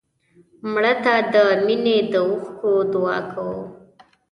[0.71, 3.61] مړه ته د مینې د اوښکو دعا کوو